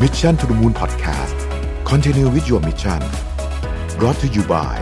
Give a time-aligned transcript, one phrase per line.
[0.00, 1.36] Mission to the Moon Podcast
[1.84, 3.00] Continue with your mission
[3.98, 4.76] brought to you by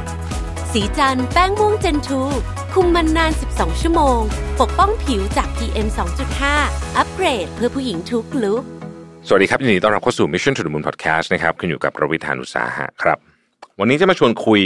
[0.72, 2.20] สีจันแป้งม่วงเจนทู
[2.72, 4.20] คุมมันนาน 12 ชั่วโมง
[4.60, 5.88] ปกป้องผิวจาก PM
[6.42, 8.62] 2.5 อัปเกรดเพื่อผู้หญิงทุกลุก
[9.26, 13.18] สวัสดีครับยินดีต้อนรับเข้าสู่ Mission to the Moon Podcast นะครับคุณอยู่กับประวิทยานุสาหะครับ
[13.80, 14.60] วันนี้จะมาชวนคุย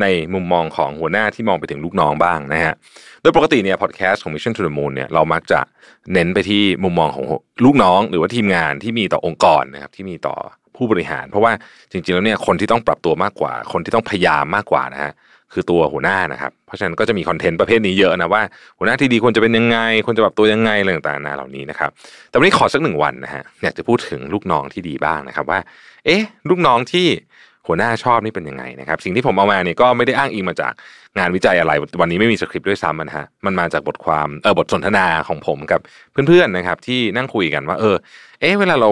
[0.00, 2.74] ในมุมมองของหัวหน้าที่มองไปถึงลูกน้องบ้างนะฮะ
[3.22, 5.60] โดยปกติเนี่ยพอดแคสต์ของ Mission to the Moon เนี่ยเรามักจะ
[6.12, 7.24] เน้นไปที่มุมมองของ
[7.64, 10.34] ลูกน้องหรือว่าทีมงานที่มีต่อองค์กรนะครับที่มีต่อ
[10.76, 11.52] ผู้บริหาร เพราะว่า
[11.90, 15.12] จริงๆแล้วเนี่ยคนที่ต้องปรับตัวมากกว่า คนที่ต้องพยายามมากกว่านะฮะ
[15.52, 18.42] คือตัวหัวหน้านะครับ เพราะฉะนั้นก็จะมีคอนเทนต์ประเภทนี้เยอะนะว่า
[18.78, 21.90] หัวหน้าที่ดีควรจะเป็นยังไงควรจะปรับตัวยังไงอะไรต่างๆนาเหล่านี้นะครับ
[22.28, 25.60] แต่วันนี้ขอสักหนึ่งวันนะฮะอยากจะพูดถึงลูกน้องที่ดีบ้างนะครับว่า
[26.04, 27.06] เอ๊ะ ลูกน้องที่
[27.66, 30.72] หัวหน้าชอบนี่เป็นยังไงนะครับสิ่งที่ผมเอามาเนี่ยก็ไม่ได้อ้างอิงมาจาก
[31.18, 35.80] งานวิจัยอะไร วันนี้ไม่มีสคริปต์ด้วยซ้ำนะฮะมันมาจากบทความเออบทสนทนาของผมกับ
[36.12, 37.96] เพื่อนๆนะครับ ที่นั่งคุยกันว่าเออ
[38.40, 38.90] เอ๊ะเวลาเรา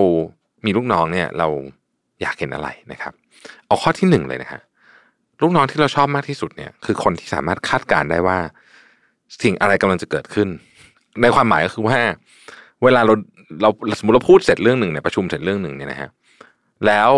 [0.66, 1.48] มีลูกน้องเนี่ย เรา
[2.22, 3.12] อยากเห็นอะไรนะครับ
[3.66, 4.60] เอาข้อที่หนึ่งเลยนะฮะ
[5.42, 8.38] ลูกน้องที่เราชอบมากที่สุดเนี่ย คือคนที่สามารถคาดการได้ว่า
[9.42, 10.48] สิ่งอะไรกำลังจะเกิดขึ้น
[11.22, 11.98] ในความหมายก็คือว่า
[12.84, 13.14] เวลาเรา
[13.62, 16.08] เราสมมติเราพูดเสร็จเรื่องหนึ่งเนี่ยประชุมเสร็จเรื่องหนึ่งเนี่ยนะฮะ
[16.86, 17.10] แล้ว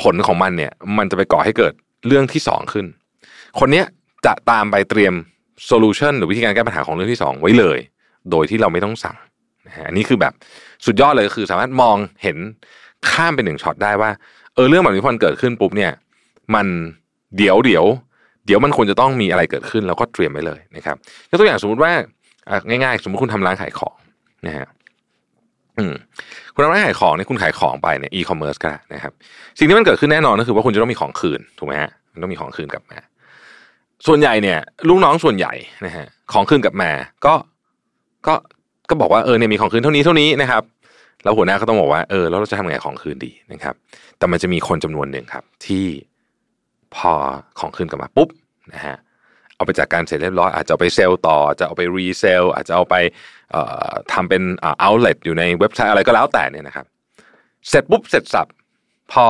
[0.00, 1.72] ผลของมันเนี่ย มันจะไปก่อให้เกิด
[2.06, 2.86] เรื่องที่สองขึ้น
[3.58, 3.86] คนเนี้ย
[4.26, 5.14] จะตามไปเตรียม
[5.66, 7.78] โซลูชันหรือวิธีการแก้ปัญหาของเรื่องที่สองไว้เลย
[8.30, 9.16] โดยที่เราไม่ต้องสั่ง
[9.86, 10.32] อันนี้คือแบบ
[10.86, 12.36] สุดยอดเลยคือสามารถมองเห็น
[13.10, 14.10] ข้ามไปหนึ่งช็อตได้ว่า
[14.54, 15.92] เออเรื่องแบบนี้พอมันเกิดขึ้นปุ๊บเนี่ย
[16.54, 16.66] มัน
[17.36, 17.84] เดี๋ยวเดี๋ยว
[18.46, 20.96] เดี๋ยวมันควรจะต้องมีอะไรเกิดขึ้น แล้วก็เตรียมไว้เลยนะครับ
[21.30, 21.92] ยกตัวอย่างสมมติว่า
[22.68, 23.96] ง่ายๆ สมมติคุณทำร้านขายของ
[24.46, 24.66] นะฮะ
[25.80, 25.94] อืม
[26.54, 29.12] คุณทำร้านขายของเนี่ยคุณขายของไปเนี่ยอีคอมเมิร์ซก็นะครับ
[29.58, 32.98] สิ่งที่มันเกิดขึ้นแน่นอนก็คือว่าคุณจะต้องมีของคืนถูกไหมฮะมันต้องมีของคืนกลับมา
[34.06, 34.58] ส่วนใหญ่เนี่ย
[34.88, 35.52] ลูกน้องส่วนใหญ่
[35.86, 36.90] นะฮะของคืนกลับมา
[37.26, 37.34] ก็
[38.26, 38.34] ก็
[38.90, 40.62] ก็บอกว่าเออเนี่ยมีของคืนเท่านี้เท่านี้นะครับ
[41.24, 43.74] แล้วหัวหน้าก็ต้องบอกว่าเออแล้วเราจะทำไงของคืนดีนะครับ
[44.18, 45.84] แต่มันจะมีคนจำนวนหนึ่งครับ ที่
[46.94, 47.12] พอ
[47.60, 48.28] ของคืนกลับมาปุ๊บ
[48.74, 52.94] นะฮะเอาไปจัดการเสร็จเรียบร้อยอาจจะเอาไปเซลล์ต่อจะเอาไป resale อาจจะเอาไป
[54.12, 56.86] ทำเป็น outlet อยู่ในเว็บไซต์อะไรก็แล้วแต่เนี่ยนะครับ
[57.68, 58.46] เสร็จปุ๊บเสร็จสรรพ
[59.12, 59.26] พอ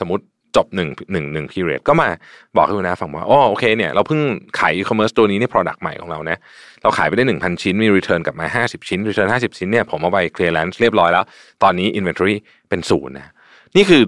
[0.00, 0.24] สมมติ
[0.56, 2.08] จบหนึ่งหนึ่งหนึ่ง period ก็มา
[2.56, 4.20] บอกให้คุณนะฟังว่าอ๋อโอเคเนี่ยเราเพิ่ง
[4.58, 6.36] ขายอีคอมเมิร์ซตัวนี้นี่ product ใหม่ของเรานะ
[6.82, 11.24] เราขายไปได้หนึ่งพันชิ้นมี return กลับมาห้าสิบชิ้น return ห้าสิบชิ้นเนี่ยผมเอาไป clearance เรียบร้อยแล้ว
[11.62, 12.34] ตอนนี้ inventory
[12.68, 13.32] เป็นศูนย์นะ
[13.76, 14.02] นี่คือ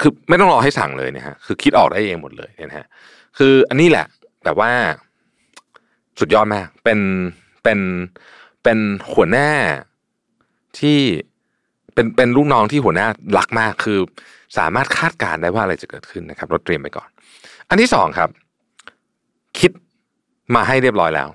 [0.00, 2.86] คือไม่ต้องรอให้สั่งเลยนะฮะคือคิดออกได้เองหมดเลยนะฮะ
[3.38, 4.06] คืออันนี้แหละ
[4.44, 4.72] แบบว่า
[6.20, 6.98] สุดยอดมาก เป็น
[7.62, 7.78] เป็น
[8.62, 8.78] เป็น
[9.12, 9.50] หัวหน้า
[10.78, 10.98] ที่
[11.94, 13.06] เป็นเป็นลูกน้องที่หัวหน้า
[13.38, 13.98] รักมากคือ
[14.58, 17.08] สามารถคาดการได้ว่าอะไรจะเกิดขึ้นนะครับเราเตรียมไปก่อน
[17.68, 18.30] อันที่สองครับ
[19.58, 19.70] คิด
[20.54, 21.28] มาให้เรียบร้อยแล้ว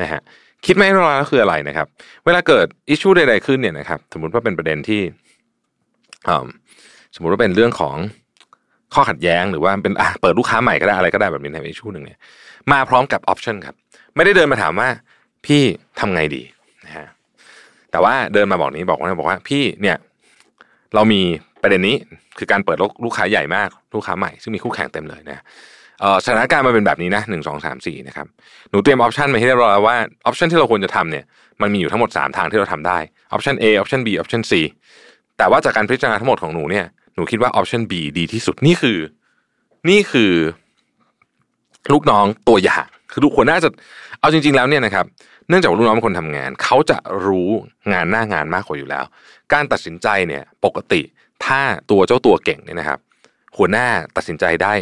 [0.00, 0.20] นะฮะ
[0.66, 1.86] คิดไม่เรียบร้อยแล้วคืออะไรนะครับ
[2.24, 5.02] เวลาเกิดอิชชูใดๆขึ้นเนี่ยนะครับ สมมติว่าเป็นประเด็นที่
[7.14, 7.96] สมมติว่าเป็นเรื่องของ
[8.94, 12.18] ข้อขัดแย้งหรือว่าเป็นเปิดลูกค้าใหม่ก็ได้อะไรก็ได้แบบนี้ใน issue หนึ่งเนี่ย
[12.72, 13.74] มาพร้อมกับ option ครับ
[14.16, 14.88] ไม่ได้เดินมาถามว่า
[15.46, 15.62] พี่
[16.00, 16.42] ทำไงดี
[16.86, 17.06] นะฮะ
[17.90, 19.96] แต่ว่าเดินมาบอกนี้บอกว่าบอกว่าพี่เนี่ย
[20.94, 21.20] เรามี
[21.62, 21.96] ประเด็นนี้
[22.38, 25.42] คือการเปิดลูกค้าใหญ่มากลูกค้าใหม่ ซึ่งมีคู่แข่งเต็มเลยนะ
[26.24, 28.26] สถานการณ์มันเป็นแบบนี้นะหนึ่งสองสามสี่นะครับ
[28.70, 31.24] หนูเตรียม option มาให้เรียบร้อยว่า option ที่เราควรจะทำเนี่ย
[31.62, 32.98] มันมีอยู่ทั้งหมด 3 ทางที่เราทำได้
[33.32, 34.52] option A option B option C
[35.38, 36.86] แต่ว่าจากการพิจารณาทั้งหมดของหนูเนี่ย
[37.20, 38.98] นูคิดว่าออปชัน B ดีที่สุดนี่คือ
[39.88, 40.32] นี่คือ
[41.92, 43.68] ลูกน้องตัวอย่างคือทุกคนน่าจะ
[44.20, 45.06] เอาจริง ๆ แล้วเนี่ยนะครับ
[45.48, 47.50] เนื่องจากลูกน้องเป็นคนทำงาน เขาจะรู้
[47.92, 49.04] งานหน้างานมากกว่าอยู่แล้ว
[49.52, 51.00] การตัดสินใจเนี่ยปกติ
[51.44, 51.60] ถ้า
[51.90, 52.98] ตัวเจ้าตัวเก่งเนี่ยนะครับ
[53.56, 53.86] หัวหน้า
[54.16, 54.72] ตัดสินใจได้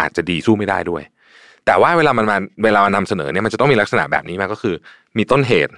[0.00, 1.02] อาจจะดีสู้ไม่ได้ด้วย
[1.66, 4.74] แต่ว่าเวลามันมาเวลามันนำเสนอเนี่ยมันจะต้องมีลักษณะแบบนี้มาก็คือ
[5.16, 5.72] มีต้นเหตุ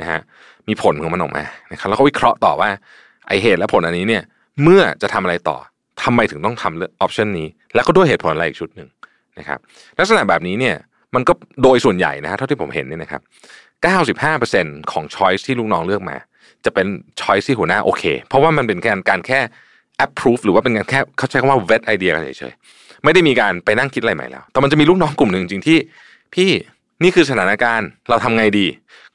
[0.00, 0.20] นะฮะ
[0.68, 2.70] มีผลของมันออกมานะครับแล้วก็วิเคราะห์ต่อว่า
[3.28, 4.22] ไอเหตุและผลอันนี้เนี่ย
[4.62, 5.58] เมื่อจะทำอะไรต่อ
[6.02, 8.88] ทำไมถึงต้องทำออปชันนี้ แล้วก็ด้วยเหตุผลอะไรอีกชุดหนึ่ง
[9.38, 9.58] นะครับ
[9.98, 10.76] ลักษณะแบบนี้เนี่ย
[11.14, 13.22] มันก็โดยส่วนใหญ่นะฮะเท่าที่ผมเห็นเนี่ยนะครับ
[14.26, 16.16] 95%ของช้อยส์ที่ลูกน้องเลือกมา
[16.64, 16.86] จะเป็น
[17.20, 19.40] ช้อยส์ที่หัวหน้าโอเค เพราะว่ามันเป็นการการแค่
[20.04, 25.78] approve หรือว่าเป็นการแค่เขาใช้คำว่า vet ไอเดียกันเฉยๆไม่ได้มีการไปนั่งคิดอะไรใหม่แล้ว แต่มันจะมีลูกน้องกลุ่มหนึ่งจริงที่
[26.34, 26.50] พี่
[27.02, 28.66] นี่คือสถานการณ์เราทำไงดี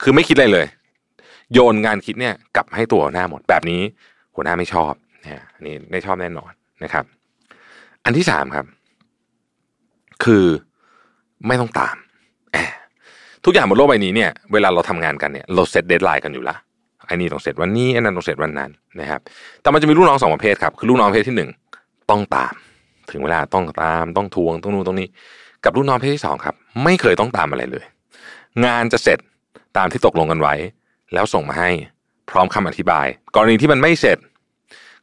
[0.01, 0.67] คือไม่คิดอะไรเลย
[1.53, 3.81] โยนงานคิดเนี่ยกลับให้ตัวหัวหน้าหมดแบบนี้
[4.35, 6.51] หัวหน้าไม่ชอบ นะอันนี้ไม่ชอบแน่นอน
[6.83, 7.05] นะครับ
[8.05, 8.65] อันที่สามครับ
[10.23, 10.45] คือ
[11.47, 11.95] ไม่ต้องตาม
[13.45, 16.55] ทุกอย่างบนโลกใบนี้เนี่ยเวลาเราทำงานกันเนี่ยเรา set deadline กันอยู่ละ
[17.05, 18.69] ไอ้นี่ต้องเสร็จวันนี้ไอ้นั่นต้องเสร็จวันนั้น
[18.99, 19.21] นะครับ
[19.61, 21.49] แต่มันจะมีลูกน้องสองประเภทครับคือลูกน้องประเภทที่หนึ่ง
[22.09, 22.53] ต้องตาม
[23.11, 25.07] ถึงเวลาต้องตามต้องทวงต้องนู่นต้องนี้
[25.65, 27.85] กับลูกน้องประเภทที่สองครับ ไม่เคยต้องตามอะไรเลย
[28.65, 29.19] งานจะเสร็จ
[29.77, 30.55] ตามที่ตกลงกันไว้
[31.13, 31.69] แล้วส่งมาให้
[32.29, 34.17] พร้อมคำอธิบาย กรณีที่มันไม่เสร็จ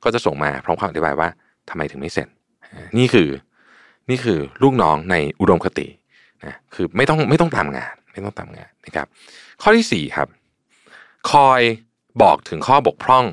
[0.04, 1.28] ก็จะส่งมาพร้อมคำอธิบายว่า
[1.70, 2.28] ทำไมถึงไม่เสร็จ
[2.98, 3.28] นี่คือ
[4.10, 5.86] นี่คือลูกน้องในอุดมคติ
[6.44, 9.06] นะคือไม่ต้องไม่ต้องตามงานไม่ต้องตามงานนะครับ
[9.62, 10.28] ข้อที่สี่ครับ
[11.30, 11.60] คอย
[12.22, 13.26] บอกถึงข้อบกพร่อง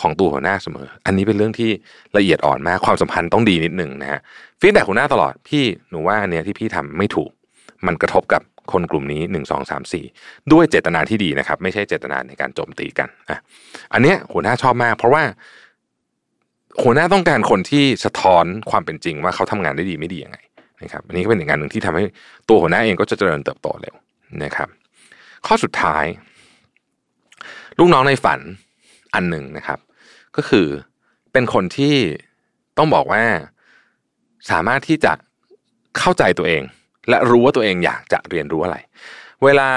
[0.00, 1.70] ของตัวหัวหน้าเสมอ อันนี้เป็นเรื่องที่
[2.16, 4.20] ละเอียดอ่อนมากความสัมพันธ์ต้องดีนิดหนึ่งนะฮะ
[4.60, 7.30] ฟีดแบ็หัวหน้าตลอดพี่หนูว่าอันเนี้ยที่พี่ทำไม่ถูก
[7.86, 8.42] มันกระทบกับ
[8.72, 10.04] คนกลุ่มนี้หนึ่งสองสามสี่
[10.52, 13.38] ด้วยเจตนาที่ดีนะครับ ไม่ใช่เจตนาในการโจมตีกันอะ
[13.92, 15.22] อันเนี้ยหัวหน้าชอบมาก เพราะว่า
[16.82, 20.38] หัวหน้าต้องการคนที่สะท้อนความเป็นจริงว่าเขาทำงานได้ดีไม่ดียังไง
[20.82, 22.04] นะครับอันนี้ก็เป็นอีกงานหนึ่งที่ทำให้
[22.48, 23.94] ตัวหัวหน้าเองก็จะเจริญเติบโตเร็ว
[24.44, 24.68] นะครับ
[25.46, 26.04] ข้อสุดท้าย
[27.78, 28.40] ลูกน้องในฝัน
[29.14, 29.78] อันหนึ่งนะครับ
[30.36, 30.66] ก็คือ
[31.32, 31.94] เป็นคนที่
[32.78, 33.22] ต้องบอกว่า
[34.50, 35.12] สามารถที่จะ
[35.98, 36.62] เข้าใจตัวเอง
[37.08, 38.76] และรู้ว่าตัวเองอยากจะเรียนรู้อะไร
[39.44, 39.68] เวลา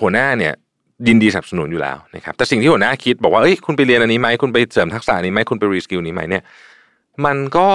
[0.00, 0.54] หัวหน้าเนี่ย
[1.06, 6.42] ยินดีสนับสนุนอยู่แล้วนะครับแต่สิ่งที่หัวหน้าคิดบอกว่าเอ้ยคุณไปเรียนอันนี้ไหมคุณไปเสริมทักษะนี้ไหมคุณไปรีสกิลนี้ไหมเนี่ย
[7.24, 7.68] มันก็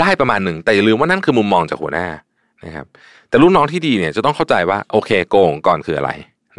[0.00, 2.06] ได้ประมาณหนึ่งแต่อย่าลืมว่านั่นคือมุมมองจากหัวหน้า
[2.64, 2.86] นะครับ
[3.28, 6.10] แต่ลูกน้องที่ดีเนี่ยจะต้องเข้าใจว่าโอเคโกงก่อนคืออะไร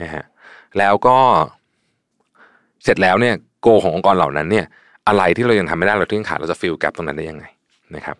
[0.01, 0.23] นะฮะ
[0.77, 1.17] แล้วก็
[2.83, 4.65] เสร็จแล้วเนี่ยโกขององค์กรเหล่านั้นเนี่ย
[5.07, 7.45] อะไรที่เรายังทำไม่ได้เราที่ยังขาดเราจะฟิลแกรตรงนั้นได้ยังไง
[7.95, 8.17] นะครับ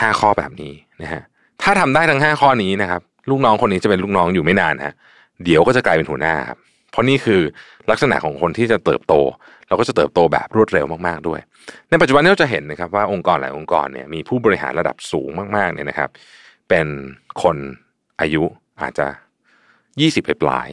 [0.00, 0.72] ห้าข้อแบบนี้
[1.02, 1.22] นะฮะ
[1.62, 4.94] ถ้าทำได้ทั้งห้าข้อนี้นะครับลูกน้องคนนี้จะเป็นลูกน้องอยู่ไม่นานฮะ
[5.44, 6.58] เดี๋ยวก็จะกลายเป็นหัวหน้าครับ
[6.90, 7.40] เพราะนี่คือ
[7.90, 9.14] ลักษณะของคนที่จะเติบโต
[9.68, 11.40] เราก็จะเติบโตแบบรวดเร็วมากๆด้วย
[11.90, 16.10] ในปัจจุบันนี้เราจะเห็นนะครับว่าองค์กรหลายองค์กรเนี่ยมีผู้บริหารระดับสูงมากๆเนี่ยนะครับ
[16.68, 16.86] เป็น
[17.42, 17.56] คน
[18.20, 18.42] อายุ
[18.82, 19.06] อาจจะ
[20.00, 20.68] ยี่สิบปลาย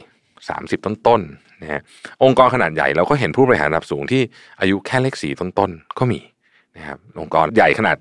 [0.50, 1.82] สามสิบต้นๆนะฮะ
[2.24, 4.22] องค์กรขนาดใหญ่เราก็เห็นผู้บริหารระดับสูงที่
[4.62, 6.20] อายุแค่เลขสี่ต้นๆ ก็มี
[6.78, 7.98] นะครับองค์กรใหญ่ขนาด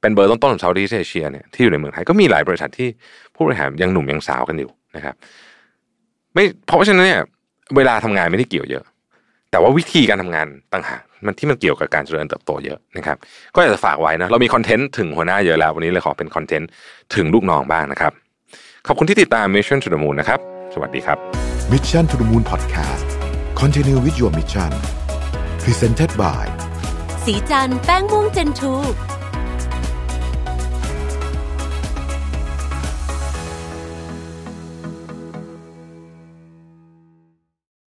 [0.00, 2.88] เป็นเบอร์ต้นๆของเซาท์อีสเอเชียเนี่ยที่อยู่ในเมืองไทยก็มีหลายบริษัทที่
[3.34, 5.14] ผู้บริหารยังหนุ่มยังสาวกันอยู่นะครับ
[6.34, 7.22] ไม่เพราะฉะนั้นเนี่ย
[7.76, 8.84] เวลาทำงานไม่ได้เกี่ยวเยอะ
[9.50, 13.16] แต่ว่าวิธีการทำงานต่างหากมันที่มันเกี่ยวกับการเจริญเติบโตเยอะนะครับ
[13.54, 16.68] ก็อยากจะฝากไว้นะเรามีคอนเทนต์ถึงหัวหน้าเยอะแล้ว วันนี้เลยขอเป็นคอนเทนต์
[17.14, 18.12] ถึงลูกน้องบ้างนะครับ
[18.86, 20.40] ขอบคุณที่ติดตาม Mission to the Moon นะครับ
[20.74, 21.18] สวัสดีครับ
[21.72, 23.08] Mission to the Moon Podcast
[23.60, 24.72] Continue with your mission
[25.62, 26.44] Presented by
[27.24, 28.74] สีจันแป้งม่วงเจนทู